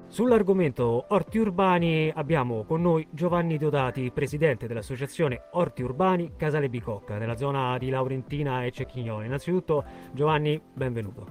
Sull'argomento 0.06 1.06
orti 1.08 1.38
urbani 1.38 2.12
abbiamo 2.14 2.62
con 2.62 2.80
noi 2.80 3.04
Giovanni 3.10 3.58
Deodati, 3.58 4.12
presidente 4.14 4.68
dell'associazione 4.68 5.48
Orti 5.54 5.82
Urbani 5.82 6.36
Casale 6.36 6.68
Bicocca, 6.68 7.18
nella 7.18 7.34
zona 7.34 7.76
di 7.78 7.90
Laurentina 7.90 8.62
e 8.62 8.70
Cecchignoli. 8.70 9.26
Innanzitutto 9.26 9.82
Giovanni, 10.12 10.62
benvenuto. 10.72 11.26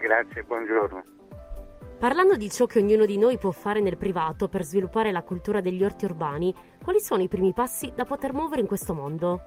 Grazie, 0.00 0.42
buongiorno. 0.42 1.04
Parlando 2.00 2.34
di 2.34 2.50
ciò 2.50 2.66
che 2.66 2.80
ognuno 2.80 3.04
di 3.04 3.18
noi 3.18 3.38
può 3.38 3.52
fare 3.52 3.80
nel 3.80 3.96
privato 3.96 4.48
per 4.48 4.64
sviluppare 4.64 5.12
la 5.12 5.22
cultura 5.22 5.60
degli 5.60 5.84
orti 5.84 6.06
urbani, 6.06 6.52
quali 6.82 6.98
sono 6.98 7.22
i 7.22 7.28
primi 7.28 7.52
passi 7.52 7.92
da 7.94 8.04
poter 8.04 8.32
muovere 8.32 8.62
in 8.62 8.66
questo 8.66 8.94
mondo? 8.94 9.40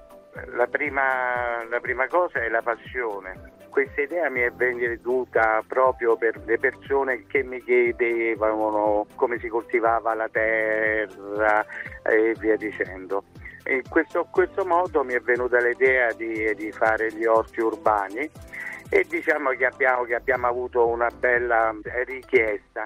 La 0.56 0.66
prima, 0.66 1.62
la 1.68 1.80
prima 1.80 2.06
cosa 2.06 2.40
è 2.40 2.48
la 2.48 2.62
passione. 2.62 3.57
Questa 3.78 4.00
idea 4.00 4.28
mi 4.28 4.40
è 4.40 4.50
venuta 4.50 5.62
proprio 5.64 6.16
per 6.16 6.36
le 6.46 6.58
persone 6.58 7.26
che 7.28 7.44
mi 7.44 7.62
chiedevano 7.62 9.06
come 9.14 9.38
si 9.38 9.46
coltivava 9.46 10.14
la 10.14 10.28
terra 10.28 11.64
e 12.02 12.34
via 12.40 12.56
dicendo. 12.56 13.22
In 13.68 13.82
questo, 13.88 14.26
questo 14.32 14.64
modo 14.64 15.04
mi 15.04 15.12
è 15.12 15.20
venuta 15.20 15.60
l'idea 15.60 16.12
di, 16.12 16.52
di 16.56 16.72
fare 16.72 17.12
gli 17.12 17.24
orti 17.24 17.60
urbani 17.60 18.28
e 18.90 19.06
diciamo 19.08 19.50
che 19.50 19.66
abbiamo, 19.66 20.02
che 20.02 20.16
abbiamo 20.16 20.48
avuto 20.48 20.84
una 20.88 21.10
bella 21.16 21.72
richiesta 22.04 22.82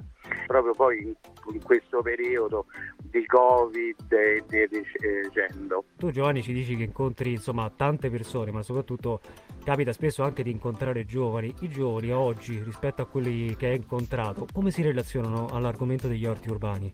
proprio 0.47 0.75
poi 0.75 1.01
in, 1.01 1.15
in 1.55 1.63
questo 1.63 2.03
periodo 2.03 2.67
di 3.13 3.27
Covid 3.27 4.11
e 4.11 4.43
via 4.49 4.67
dicendo. 4.67 5.85
Tu 5.99 6.11
Giovanni 6.11 6.43
ci 6.43 6.55
dici 6.55 6.75
che 6.77 6.85
incontri 6.85 7.33
insomma 7.33 7.71
tante 7.71 8.11
persone, 8.11 8.51
ma 8.51 8.63
soprattutto 8.63 9.21
capita 9.63 9.93
spesso 9.93 10.25
anche 10.25 10.43
di 10.43 10.51
incontrare 10.51 11.05
giovani. 11.05 11.55
I 11.61 11.69
giovani 11.69 12.11
oggi 12.11 12.61
rispetto 12.65 13.03
a 13.03 13.07
quelli 13.07 13.55
che 13.55 13.67
hai 13.67 13.77
incontrato, 13.77 14.47
come 14.53 14.71
si 14.71 14.83
relazionano 14.83 15.47
all'argomento 15.53 16.09
degli 16.09 16.25
orti 16.25 16.49
urbani? 16.49 16.93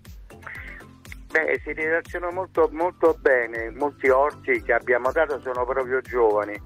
Beh, 1.31 1.61
si 1.63 1.73
relazionano 1.73 2.33
molto, 2.33 2.69
molto 2.73 3.17
bene, 3.21 3.71
molti 3.71 4.09
orti 4.09 4.61
che 4.63 4.73
abbiamo 4.73 5.13
dato 5.13 5.39
sono 5.41 5.65
proprio 5.65 6.01
giovani 6.01 6.61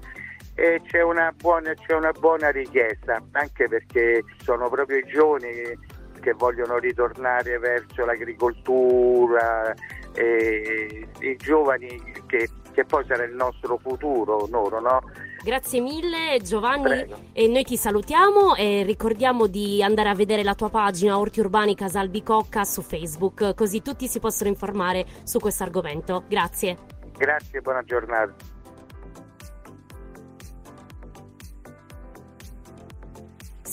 e 0.55 0.81
c'è 0.85 1.01
una, 1.01 1.31
buona, 1.35 1.73
c'è 1.73 1.93
una 1.93 2.11
buona 2.11 2.49
richiesta, 2.49 3.21
anche 3.31 3.67
perché 3.67 4.23
sono 4.41 4.69
proprio 4.69 4.97
i 4.97 5.05
giovani 5.05 5.91
che 6.23 6.33
vogliono 6.33 6.77
ritornare 6.77 7.59
verso 7.59 8.05
l'agricoltura, 8.05 9.73
e, 10.13 11.07
i 11.19 11.35
giovani 11.35 12.01
che, 12.25 12.49
che, 12.71 12.85
poi 12.85 13.03
sarà 13.05 13.25
il 13.25 13.35
nostro 13.35 13.77
futuro 13.77 14.47
loro, 14.49 14.79
no? 14.79 15.01
Grazie 15.43 15.81
mille 15.81 16.39
Giovanni 16.41 17.05
e 17.33 17.47
noi 17.49 17.63
ti 17.63 17.75
salutiamo 17.75 18.55
e 18.55 18.83
ricordiamo 18.83 19.47
di 19.47 19.83
andare 19.83 20.07
a 20.07 20.15
vedere 20.15 20.41
la 20.41 20.55
tua 20.55 20.69
pagina 20.69 21.19
Orti 21.19 21.41
Urbani 21.41 21.75
Casal 21.75 22.07
Bicocca 22.07 22.63
su 22.63 22.81
Facebook 22.81 23.53
così 23.53 23.81
tutti 23.81 24.07
si 24.07 24.21
possono 24.21 24.49
informare 24.49 25.05
su 25.23 25.39
questo 25.39 25.63
argomento. 25.63 26.23
Grazie. 26.29 26.77
Grazie, 27.17 27.59
buona 27.59 27.83
giornata. 27.83 28.52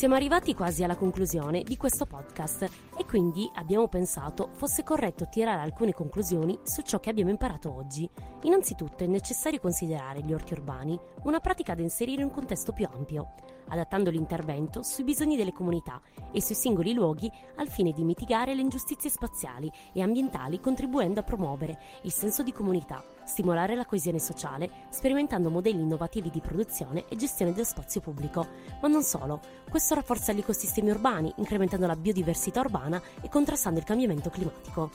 Siamo 0.01 0.15
arrivati 0.15 0.55
quasi 0.55 0.83
alla 0.83 0.97
conclusione 0.97 1.63
di 1.63 1.77
questo 1.77 2.07
podcast 2.07 2.63
e 2.97 3.05
quindi 3.05 3.47
abbiamo 3.57 3.87
pensato 3.87 4.49
fosse 4.55 4.83
corretto 4.83 5.29
tirare 5.29 5.61
alcune 5.61 5.93
conclusioni 5.93 6.59
su 6.63 6.81
ciò 6.81 6.99
che 7.01 7.11
abbiamo 7.11 7.29
imparato 7.29 7.71
oggi. 7.71 8.09
Innanzitutto 8.45 9.05
è 9.05 9.07
necessario 9.07 9.61
considerare 9.61 10.23
gli 10.23 10.33
orti 10.33 10.55
urbani 10.55 10.99
una 11.25 11.41
pratica 11.41 11.75
da 11.75 11.83
inserire 11.83 12.23
in 12.23 12.29
un 12.29 12.33
contesto 12.33 12.73
più 12.73 12.89
ampio 12.91 13.35
adattando 13.71 14.11
l'intervento 14.11 14.83
sui 14.83 15.05
bisogni 15.05 15.37
delle 15.37 15.53
comunità 15.53 16.01
e 16.33 16.43
sui 16.43 16.55
singoli 16.55 16.93
luoghi 16.93 17.31
al 17.57 17.69
fine 17.69 17.93
di 17.93 18.05
mitigare 18.05 18.55
le 18.55 18.61
ingiustizie 18.61 19.11
spaziali 19.11 19.71
e 19.93 20.03
ambientali 20.03 20.61
contribuendo 20.61 21.21
a 21.21 21.25
promuovere 21.25 21.79
il 22.03 22.13
senso 22.13 22.43
di 22.43 22.53
comunità, 22.53 23.03
stimolare 23.31 23.75
la 23.75 23.87
coesione 23.87 24.19
sociale, 24.19 24.69
sperimentando 24.91 25.49
modelli 25.49 25.81
innovativi 25.81 26.29
di 26.29 26.41
produzione 26.41 27.05
e 27.09 27.17
gestione 27.17 27.53
dello 27.53 27.65
spazio 27.65 28.01
pubblico. 28.01 28.47
Ma 28.83 28.89
non 28.89 29.03
solo, 29.03 29.41
questo 29.71 29.95
rafforza 29.95 30.33
gli 30.33 30.41
ecosistemi 30.41 30.91
urbani, 30.91 31.33
incrementando 31.37 31.87
la 31.87 31.97
biodiversità 31.97 32.61
urbana 32.61 33.01
e 33.23 33.29
contrastando 33.29 33.79
il 33.79 33.87
cambiamento 33.87 34.29
climatico. 34.29 34.91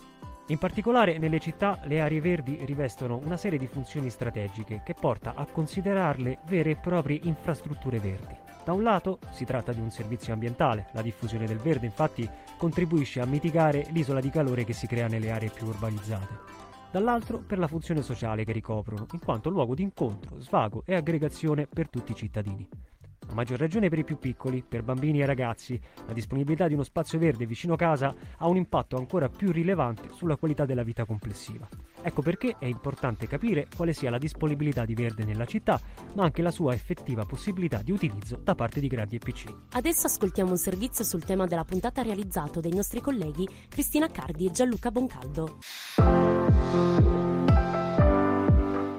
In 0.48 0.60
particolare 0.60 1.18
nelle 1.18 1.40
città 1.40 1.80
le 1.86 2.02
aree 2.02 2.22
verdi 2.22 2.60
rivestono 2.66 3.20
una 3.24 3.38
serie 3.38 3.58
di 3.58 3.66
funzioni 3.66 4.12
strategiche 4.12 4.82
che 4.86 4.94
porta 4.94 5.34
a 5.36 5.48
considerarle 5.48 6.40
vere 6.46 6.72
e 6.72 6.76
proprie 6.76 7.20
infrastrutture 7.24 8.00
verdi. 8.00 8.36
Da 8.64 8.74
un 8.74 8.84
lato 8.84 9.20
si 9.32 9.46
tratta 9.46 9.72
di 9.74 9.80
un 9.80 9.90
servizio 9.90 10.34
ambientale, 10.34 10.88
la 10.92 11.02
diffusione 11.02 11.46
del 11.48 11.58
verde 11.58 11.86
infatti 11.86 12.30
contribuisce 12.58 13.22
a 13.22 13.26
mitigare 13.26 13.88
l'isola 13.90 14.20
di 14.20 14.30
calore 14.30 14.64
che 14.66 14.74
si 14.74 14.88
crea 14.88 15.08
nelle 15.08 15.32
aree 15.32 15.50
più 15.50 15.66
urbanizzate. 15.68 16.65
Dall'altro 16.96 17.40
per 17.40 17.60
la 17.60 17.68
funzione 17.68 18.02
sociale 18.02 18.46
che 18.46 18.54
ricoprono, 18.54 19.06
in 19.12 19.20
quanto 19.20 19.50
luogo 19.50 19.76
di 19.76 19.84
incontro, 19.84 20.40
svago 20.40 20.84
e 20.86 20.96
aggregazione 20.96 21.68
per 21.68 21.90
tutti 21.90 22.14
i 22.14 22.16
cittadini. 22.16 22.66
A 23.28 23.34
maggior 23.34 23.60
ragione 23.60 23.90
per 23.90 24.00
i 24.00 24.06
più 24.06 24.18
piccoli, 24.18 24.64
per 24.66 24.82
bambini 24.82 25.20
e 25.20 25.26
ragazzi, 25.26 25.78
la 26.08 26.14
disponibilità 26.14 26.70
di 26.70 26.74
uno 26.74 26.84
spazio 26.84 27.20
verde 27.20 27.46
vicino 27.46 27.76
casa 27.76 28.16
ha 28.38 28.48
un 28.48 28.56
impatto 28.56 28.96
ancora 28.96 29.28
più 29.28 29.52
rilevante 29.52 30.08
sulla 30.14 30.38
qualità 30.38 30.64
della 30.64 30.84
vita 30.84 31.04
complessiva. 31.04 31.68
Ecco 32.02 32.22
perché 32.22 32.56
è 32.60 32.66
importante 32.66 33.28
capire 33.28 33.68
quale 33.76 33.92
sia 33.92 34.10
la 34.10 34.18
disponibilità 34.18 34.86
di 34.86 34.94
verde 34.94 35.26
nella 35.26 35.46
città, 35.46 35.78
ma 36.14 36.24
anche 36.24 36.42
la 36.42 36.52
sua 36.52 36.74
effettiva 36.74 37.26
possibilità 37.26 37.82
di 37.82 37.92
utilizzo 37.92 38.40
da 38.42 38.56
parte 38.56 38.80
di 38.80 38.88
grandi 38.88 39.18
e 39.18 39.20
piccini. 39.20 39.54
Adesso 39.72 40.08
ascoltiamo 40.08 40.52
un 40.52 40.58
servizio 40.58 41.04
sul 41.04 41.26
tema 41.26 41.46
della 41.46 41.66
puntata 41.66 42.04
realizzato 42.04 42.62
dai 42.62 42.74
nostri 42.74 43.02
colleghi 43.02 43.46
Cristina 43.68 44.08
Cardi 44.08 44.46
e 44.46 44.52
Gianluca 44.52 44.92
Boncaldo. 44.92 45.58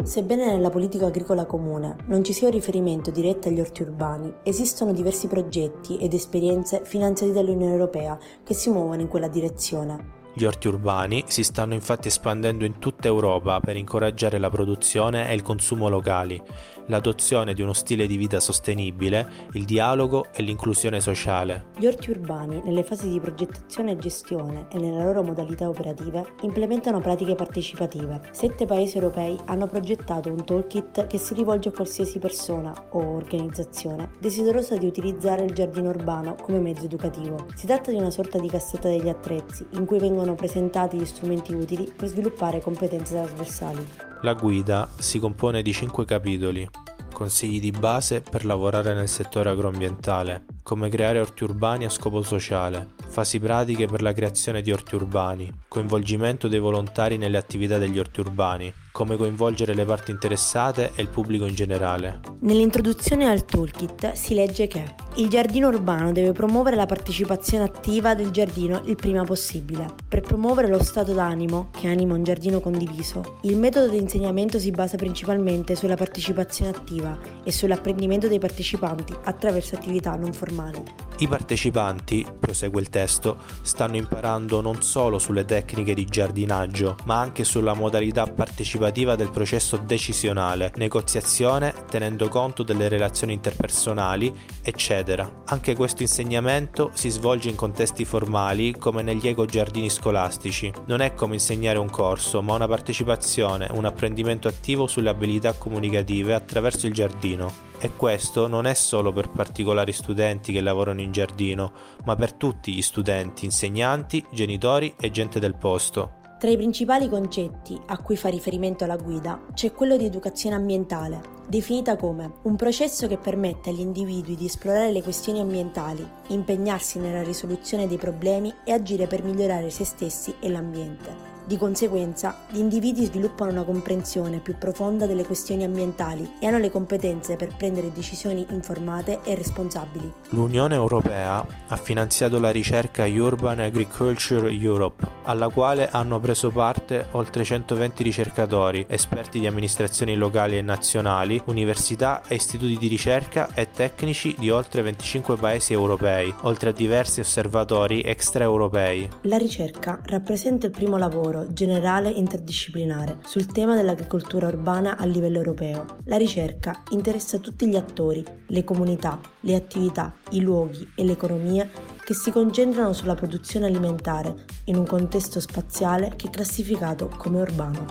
Sebbene 0.03 0.47
nella 0.47 0.71
politica 0.71 1.07
agricola 1.07 1.47
comune 1.47 1.97
non 2.07 2.23
ci 2.23 2.33
sia 2.33 2.47
un 2.47 2.55
riferimento 2.55 3.11
diretto 3.11 3.49
agli 3.49 3.61
orti 3.61 3.83
urbani, 3.83 4.33
esistono 4.45 4.93
diversi 4.93 5.27
progetti 5.27 5.99
ed 5.99 6.15
esperienze 6.15 6.83
finanziati 6.85 7.33
dall'Unione 7.33 7.73
Europea 7.73 8.19
che 8.45 8.55
si 8.55 8.71
muovono 8.71 9.01
in 9.01 9.09
quella 9.09 9.29
direzione. 9.29 10.15
Gli 10.33 10.45
orti 10.45 10.69
urbani 10.69 11.25
si 11.27 11.43
stanno 11.43 11.75
infatti 11.75 12.09
espandendo 12.09 12.65
in 12.65 12.79
tutta 12.79 13.09
Europa 13.09 13.59
per 13.59 13.77
incoraggiare 13.77 14.39
la 14.39 14.51
produzione 14.51 15.29
e 15.29 15.35
il 15.35 15.43
consumo 15.43 15.89
locali 15.89 16.41
l'adozione 16.87 17.55
di 17.55 17.63
uno 17.63 17.73
stile 17.73 18.07
di 18.07 18.17
vita 18.17 18.41
sostenibile, 18.41 19.49
il 19.53 19.65
dialogo 19.65 20.27
e 20.33 20.43
l'inclusione 20.43 21.01
sociale. 21.01 21.67
Gli 21.77 21.87
orti 21.87 22.11
urbani, 22.11 22.61
nelle 22.65 22.83
fasi 22.83 23.09
di 23.09 23.21
progettazione 23.21 23.93
e 23.93 23.97
gestione 23.99 24.67
e 24.71 24.79
nelle 24.79 25.03
loro 25.03 25.23
modalità 25.23 25.69
operative, 25.69 26.35
implementano 26.43 27.01
pratiche 27.01 27.35
partecipative. 27.35 28.21
Sette 28.33 28.67
paesi 28.67 28.97
europei 28.97 29.37
hanno 29.47 29.67
progettato 29.67 30.31
un 30.31 30.45
toolkit 30.45 31.07
che 31.07 31.19
si 31.19 31.35
rivolge 31.35 31.69
a 31.69 31.73
qualsiasi 31.73 32.19
persona 32.19 32.75
o 32.91 33.17
organizzazione 33.17 34.11
desiderosa 34.19 34.77
di 34.77 34.87
utilizzare 34.87 35.45
il 35.45 35.53
giardino 35.53 35.91
urbano 35.91 36.37
come 36.41 36.59
mezzo 36.59 36.85
educativo. 36.85 37.47
Si 37.55 37.67
tratta 37.67 37.91
di 37.91 37.97
una 37.97 38.11
sorta 38.11 38.39
di 38.39 38.49
cassetta 38.49 38.89
degli 38.89 39.09
attrezzi 39.09 39.67
in 39.73 39.85
cui 39.85 39.99
vengono 39.99 40.35
presentati 40.35 40.97
gli 40.97 41.05
strumenti 41.05 41.55
utili 41.55 41.93
per 41.95 42.09
sviluppare 42.09 42.61
competenze 42.61 43.15
trasversali. 43.15 44.06
La 44.23 44.33
guida 44.33 44.89
si 44.99 45.19
compone 45.19 45.61
di 45.61 45.73
cinque 45.73 46.05
capitoli. 46.07 46.69
Consigli 47.13 47.61
di 47.61 47.71
base 47.71 48.21
per 48.23 48.45
lavorare 48.45 48.93
nel 48.95 49.09
settore 49.09 49.51
agroambientale, 49.51 50.45
come 50.63 50.89
creare 50.89 51.21
orti 51.21 51.45
urbani 51.45 51.85
a 51.85 51.91
scopo 51.91 52.23
sociale, 52.23 52.89
fasi 53.09 53.39
pratiche 53.39 53.87
per 53.87 54.03
la 54.03 54.13
creazione 54.13 54.61
di 54.61 54.71
orti 54.71 54.97
urbani, 54.97 55.51
coinvolgimento 55.69 56.49
dei 56.49 56.59
volontari 56.59 57.17
nelle 57.17 57.39
attività 57.39 57.79
degli 57.79 57.99
orti 57.99 58.21
urbani, 58.21 58.73
come 58.93 59.17
coinvolgere 59.17 59.75
le 59.75 59.85
parti 59.85 60.11
interessate 60.11 60.93
e 60.95 61.03
il 61.03 61.09
pubblico 61.09 61.47
in 61.47 61.55
generale. 61.55 62.21
Nell'introduzione 62.41 63.29
al 63.29 63.45
toolkit 63.45 64.13
si 64.13 64.35
legge 64.35 64.67
che 64.67 64.95
il 65.19 65.29
giardino 65.29 65.69
urbano 65.69 66.13
deve 66.13 66.33
promuovere 66.33 66.77
la 66.77 66.85
partecipazione 66.85 67.65
attiva 67.65 68.15
del 68.15 68.31
giardino 68.31 68.83
il 68.85 68.97
prima 68.97 69.25
possibile. 69.25 69.87
Per 70.07 70.21
promuovere 70.21 70.69
lo 70.69 70.83
stato 70.83 71.15
d'animo 71.15 71.71
che 71.71 71.89
anima 71.89 72.13
un 72.13 72.23
giardino 72.23 72.61
condiviso, 72.61 73.39
il 73.43 73.57
metodo 73.57 73.89
di 73.89 73.97
insegnamento 73.97 74.59
si 74.59 74.71
basa 74.71 74.97
principalmente 74.97 75.75
sulla 75.75 75.97
partecipazione 75.97 76.71
attiva 76.71 77.19
e 77.43 77.51
sull'apprendimento 77.51 78.29
dei 78.29 78.39
partecipanti 78.39 79.15
attraverso 79.25 79.75
attività 79.75 80.15
non 80.17 80.35
formali. 80.35 80.83
I 81.19 81.29
partecipanti, 81.29 82.27
prosegue 82.39 82.83
il 82.83 82.91
testo, 82.91 83.39
stanno 83.63 83.97
imparando 83.97 84.61
non 84.61 84.83
solo 84.83 85.19
sulle 85.19 85.47
tecniche 85.47 85.95
di 85.95 86.05
giardinaggio, 86.05 86.97
ma 87.05 87.19
anche 87.19 87.43
sulla 87.43 87.73
modalità 87.73 88.27
partecipativa 88.27 89.17
del 89.17 89.31
processo 89.31 89.79
decisionale, 89.79 90.73
negoziazione, 90.77 91.73
tenendo 91.89 92.29
conto 92.29 92.63
delle 92.63 92.89
relazioni 92.89 93.33
interpersonali, 93.33 94.31
eccetera. 94.61 95.05
Anche 95.47 95.77
questo 95.77 96.03
insegnamento 96.03 96.91
si 96.95 97.11
svolge 97.11 97.49
in 97.49 97.55
contesti 97.55 98.05
formali 98.05 98.77
come 98.77 99.03
negli 99.03 99.29
ecogiardini 99.29 99.89
scolastici. 99.89 100.73
Non 100.87 101.01
è 101.01 101.15
come 101.15 101.35
insegnare 101.35 101.79
un 101.79 101.89
corso, 101.89 102.43
ma 102.43 102.55
una 102.55 102.67
partecipazione, 102.67 103.69
un 103.73 103.85
apprendimento 103.85 104.49
attivo 104.49 104.87
sulle 104.87 105.11
abilità 105.11 105.53
comunicative 105.53 106.35
attraverso 106.35 106.87
il 106.87 106.93
giardino. 106.93 107.65
E 107.79 107.93
questo 107.95 108.49
non 108.49 108.67
è 108.67 108.75
solo 108.75 109.13
per 109.13 109.31
particolari 109.31 109.93
studenti 109.93 110.53
che 110.53 110.61
lavorano 110.61 111.01
in 111.01 111.13
giardino, 111.13 111.73
ma 112.05 112.17
per 112.17 112.33
tutti 112.33 112.73
gli 112.73 112.83
studenti, 112.83 113.45
insegnanti, 113.45 114.25
genitori 114.33 114.95
e 114.99 115.11
gente 115.11 115.39
del 115.39 115.55
posto. 115.55 116.25
Tra 116.39 116.51
i 116.51 116.57
principali 116.57 117.09
concetti 117.09 117.81
a 117.87 117.99
cui 117.99 118.17
fa 118.17 118.29
riferimento 118.29 118.85
la 118.85 118.97
guida 118.97 119.41
c'è 119.55 119.73
quello 119.73 119.97
di 119.97 120.05
educazione 120.05 120.55
ambientale, 120.55 121.36
definita 121.47 121.97
come 121.97 122.33
un 122.43 122.57
processo 122.57 123.07
che 123.07 123.19
permette 123.19 123.71
agli 123.71 123.81
individui 123.81 124.35
di 124.35 124.47
esplorare 124.47 124.93
le 124.93 125.03
questioni 125.03 125.41
ambientali, 125.41 126.07
impegnarsi 126.29 126.99
nella 126.99 127.23
risoluzione 127.23 127.87
dei 127.87 127.99
problemi 127.99 128.53
e 128.65 128.73
agire 128.73 129.07
per 129.07 129.23
migliorare 129.23 129.71
se 129.71 129.85
stessi 129.85 130.35
e 130.41 130.49
l'ambiente. 130.49 131.36
Di 131.47 131.59
conseguenza, 131.59 132.39
gli 132.51 132.59
individui 132.59 133.05
sviluppano 133.05 133.53
una 133.53 133.63
comprensione 133.63 134.39
più 134.39 134.59
profonda 134.59 135.07
delle 135.07 135.25
questioni 135.25 135.63
ambientali 135.63 136.29
e 136.41 136.47
hanno 136.49 136.59
le 136.59 136.73
competenze 136.73 137.37
per 137.37 137.55
prendere 137.57 137.93
decisioni 137.93 138.45
informate 138.51 139.21
e 139.23 139.37
responsabili. 139.37 140.13
L'Unione 140.31 140.75
Europea 140.75 141.47
ha 141.69 141.77
finanziato 141.77 142.41
la 142.41 142.51
ricerca 142.51 143.05
Urban 143.05 143.61
Agriculture 143.61 144.51
Europe, 144.51 145.07
alla 145.23 145.49
quale 145.49 145.89
hanno 145.89 146.19
preso 146.19 146.51
parte 146.51 147.07
oltre 147.13 147.45
120 147.45 148.03
ricercatori, 148.03 148.85
esperti 148.89 149.39
di 149.39 149.47
amministrazioni 149.47 150.17
locali 150.17 150.59
e 150.59 150.63
nazionali, 150.63 151.41
università 151.45 152.23
e 152.27 152.35
istituti 152.35 152.77
di 152.77 152.89
ricerca 152.89 153.51
e 153.55 153.71
tecnici 153.71 154.35
di 154.37 154.51
oltre 154.51 154.83
25 154.83 155.37
paesi 155.37 155.73
europei, 155.73 156.35
oltre 156.41 156.71
a 156.71 156.73
diversi 156.73 157.21
osservatori 157.21 158.03
extraeuropei. 158.03 159.09
La 159.23 159.37
ricerca 159.37 160.01
rappresenta 160.07 160.67
il 160.67 160.73
primo 160.73 160.97
lavoro 160.97 161.35
lavoro 161.37 161.53
generale 161.53 162.09
interdisciplinare 162.09 163.19
sul 163.25 163.47
tema 163.47 163.75
dell'agricoltura 163.75 164.49
urbana 164.49 164.97
a 164.97 165.05
livello 165.05 165.37
europeo. 165.37 165.85
La 166.05 166.17
ricerca 166.17 166.83
interessa 166.91 167.39
tutti 167.39 167.69
gli 167.69 167.77
attori, 167.77 168.25
le 168.47 168.65
comunità, 168.65 169.21
le 169.41 169.55
attività, 169.55 170.15
i 170.31 170.41
luoghi 170.41 170.89
e 170.95 171.05
l'economia 171.05 171.69
che 172.03 172.15
si 172.15 172.31
concentrano 172.31 172.93
sulla 172.93 173.15
produzione 173.15 173.67
alimentare 173.67 174.45
in 174.65 174.77
un 174.77 174.87
contesto 174.87 175.41
spaziale 175.41 176.13
che 176.17 176.29
è 176.29 176.31
classificato 176.31 177.11
come 177.17 177.41
urbano. 177.41 177.85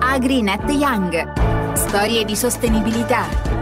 AgriNet 0.00 0.68
Young. 0.70 1.74
Storie 1.74 2.24
di 2.24 2.34
sostenibilità 2.34 3.57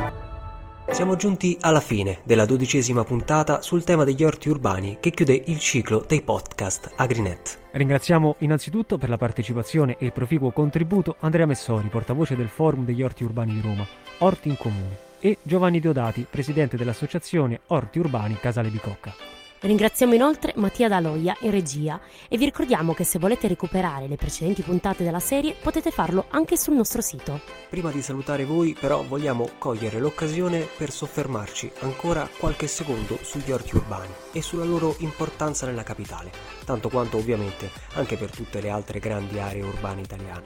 siamo 0.90 1.16
giunti 1.16 1.56
alla 1.60 1.80
fine 1.80 2.18
della 2.22 2.46
dodicesima 2.46 3.04
puntata 3.04 3.60
sul 3.60 3.84
tema 3.84 4.04
degli 4.04 4.24
orti 4.24 4.48
urbani 4.48 4.98
che 5.00 5.10
chiude 5.10 5.42
il 5.46 5.58
ciclo 5.58 6.04
dei 6.06 6.22
podcast 6.22 6.92
Agrinet. 6.96 7.58
Ringraziamo 7.72 8.36
innanzitutto 8.38 8.96
per 8.96 9.08
la 9.08 9.18
partecipazione 9.18 9.96
e 9.98 10.06
il 10.06 10.12
proficuo 10.12 10.50
contributo 10.50 11.16
Andrea 11.20 11.46
Messori, 11.46 11.88
portavoce 11.88 12.36
del 12.36 12.48
Forum 12.48 12.84
degli 12.84 13.02
Orti 13.02 13.24
Urbani 13.24 13.52
di 13.52 13.60
Roma, 13.60 13.86
Orti 14.18 14.48
in 14.48 14.56
Comune, 14.56 14.98
e 15.20 15.38
Giovanni 15.42 15.80
Deodati, 15.80 16.26
presidente 16.28 16.76
dell'associazione 16.76 17.60
Orti 17.66 17.98
Urbani 17.98 18.38
Casale 18.40 18.68
Bicocca. 18.68 19.35
Ringraziamo 19.58 20.12
inoltre 20.12 20.52
Mattia 20.56 20.86
Daloia 20.86 21.34
in 21.40 21.50
regia 21.50 21.98
e 22.28 22.36
vi 22.36 22.44
ricordiamo 22.44 22.92
che 22.92 23.04
se 23.04 23.18
volete 23.18 23.48
recuperare 23.48 24.06
le 24.06 24.16
precedenti 24.16 24.60
puntate 24.60 25.02
della 25.02 25.18
serie 25.18 25.54
potete 25.60 25.90
farlo 25.90 26.26
anche 26.28 26.58
sul 26.58 26.74
nostro 26.74 27.00
sito. 27.00 27.40
Prima 27.70 27.90
di 27.90 28.02
salutare 28.02 28.44
voi 28.44 28.76
però 28.78 29.02
vogliamo 29.02 29.48
cogliere 29.56 29.98
l'occasione 29.98 30.68
per 30.76 30.90
soffermarci 30.90 31.72
ancora 31.80 32.28
qualche 32.38 32.66
secondo 32.66 33.18
sugli 33.22 33.50
orti 33.50 33.76
urbani 33.76 34.12
e 34.30 34.42
sulla 34.42 34.64
loro 34.64 34.94
importanza 34.98 35.64
nella 35.64 35.82
capitale, 35.82 36.30
tanto 36.66 36.90
quanto 36.90 37.16
ovviamente 37.16 37.70
anche 37.94 38.16
per 38.16 38.30
tutte 38.30 38.60
le 38.60 38.68
altre 38.68 38.98
grandi 38.98 39.38
aree 39.38 39.62
urbane 39.62 40.02
italiane. 40.02 40.44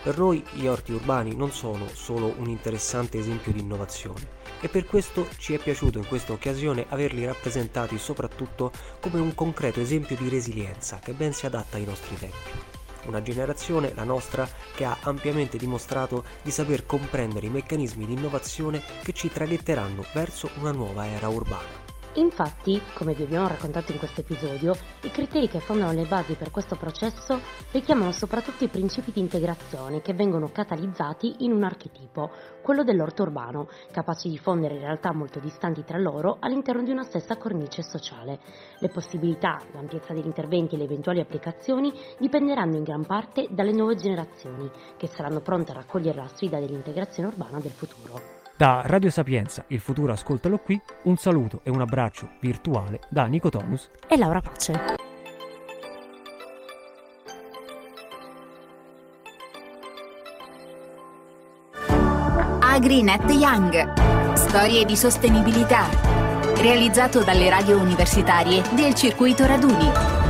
Per 0.00 0.16
noi 0.16 0.44
gli 0.52 0.66
orti 0.66 0.92
urbani 0.92 1.34
non 1.34 1.50
sono 1.50 1.88
solo 1.92 2.32
un 2.38 2.48
interessante 2.48 3.18
esempio 3.18 3.50
di 3.50 3.60
innovazione 3.60 4.42
e 4.64 4.68
per 4.68 4.86
questo 4.86 5.28
ci 5.36 5.52
è 5.52 5.58
piaciuto 5.58 5.98
in 5.98 6.06
questa 6.06 6.32
occasione 6.32 6.86
averli 6.88 7.26
rappresentati 7.26 7.98
soprattutto 7.98 8.72
come 8.98 9.20
un 9.20 9.34
concreto 9.34 9.78
esempio 9.78 10.16
di 10.16 10.30
resilienza 10.30 11.00
che 11.00 11.12
ben 11.12 11.34
si 11.34 11.44
adatta 11.44 11.76
ai 11.76 11.84
nostri 11.84 12.16
tempi. 12.16 12.50
Una 13.04 13.20
generazione, 13.20 13.92
la 13.94 14.04
nostra, 14.04 14.48
che 14.74 14.86
ha 14.86 14.96
ampiamente 15.02 15.58
dimostrato 15.58 16.24
di 16.40 16.50
saper 16.50 16.86
comprendere 16.86 17.44
i 17.44 17.50
meccanismi 17.50 18.06
di 18.06 18.14
innovazione 18.14 18.82
che 19.02 19.12
ci 19.12 19.30
traghetteranno 19.30 20.02
verso 20.14 20.48
una 20.54 20.72
nuova 20.72 21.06
era 21.06 21.28
urbana. 21.28 21.83
Infatti, 22.16 22.80
come 22.94 23.12
vi 23.12 23.24
abbiamo 23.24 23.48
raccontato 23.48 23.90
in 23.90 23.98
questo 23.98 24.20
episodio, 24.20 24.76
i 25.02 25.10
criteri 25.10 25.48
che 25.48 25.58
fondano 25.58 25.92
le 25.92 26.04
basi 26.04 26.34
per 26.34 26.52
questo 26.52 26.76
processo 26.76 27.40
richiamano 27.72 28.12
soprattutto 28.12 28.62
i 28.62 28.68
principi 28.68 29.10
di 29.10 29.18
integrazione 29.18 30.00
che 30.00 30.14
vengono 30.14 30.52
catalizzati 30.52 31.44
in 31.44 31.50
un 31.50 31.64
archetipo, 31.64 32.30
quello 32.62 32.84
dell'orto 32.84 33.22
urbano, 33.22 33.68
capace 33.90 34.28
di 34.28 34.38
fondere 34.38 34.78
realtà 34.78 35.12
molto 35.12 35.40
distanti 35.40 35.82
tra 35.82 35.98
loro 35.98 36.36
all'interno 36.38 36.84
di 36.84 36.92
una 36.92 37.02
stessa 37.02 37.36
cornice 37.36 37.82
sociale. 37.82 38.38
Le 38.78 38.88
possibilità, 38.90 39.60
l'ampiezza 39.72 40.12
degli 40.12 40.26
interventi 40.26 40.76
e 40.76 40.78
le 40.78 40.84
eventuali 40.84 41.18
applicazioni 41.18 41.92
dipenderanno 42.18 42.76
in 42.76 42.84
gran 42.84 43.04
parte 43.04 43.48
dalle 43.50 43.72
nuove 43.72 43.96
generazioni, 43.96 44.70
che 44.96 45.08
saranno 45.08 45.40
pronte 45.40 45.72
a 45.72 45.74
raccogliere 45.74 46.18
la 46.18 46.28
sfida 46.28 46.60
dell'integrazione 46.60 47.28
urbana 47.28 47.58
del 47.58 47.72
futuro. 47.72 48.33
Da 48.56 48.82
Radio 48.84 49.10
Sapienza, 49.10 49.64
il 49.68 49.80
futuro 49.80 50.12
ascoltalo 50.12 50.58
qui, 50.58 50.80
un 51.04 51.16
saluto 51.16 51.60
e 51.64 51.70
un 51.70 51.80
abbraccio 51.80 52.28
virtuale 52.40 53.00
da 53.08 53.24
Nico 53.24 53.48
Tonus 53.48 53.90
e 54.06 54.16
Laura 54.16 54.40
Pace. 54.40 55.02
AgriNet 62.60 63.28
Young. 63.30 64.34
Storie 64.34 64.84
di 64.84 64.96
sostenibilità. 64.96 65.88
Realizzato 66.56 67.24
dalle 67.24 67.48
radio 67.48 67.80
universitarie 67.80 68.62
del 68.74 68.94
circuito 68.94 69.46
Raduni. 69.46 70.23